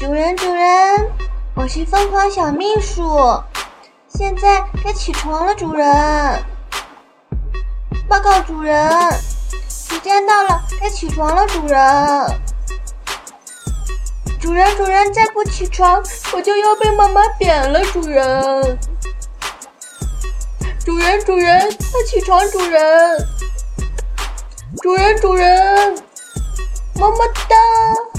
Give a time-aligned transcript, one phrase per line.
[0.00, 1.12] 主人主人
[1.54, 3.04] 我是疯狂小秘书。
[4.08, 5.86] 现在该起床了主人。
[8.08, 8.90] 报告主人
[9.68, 11.78] 时间到了该起床了主人。
[14.40, 18.78] 主人主人再不起床我就要被妈妈扁了主人。
[20.82, 23.18] 主人主人快起床主人。
[24.80, 25.94] 主人主人
[26.94, 27.18] 么么
[27.50, 28.09] 哒。